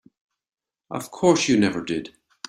[0.89, 2.15] Of course you never did.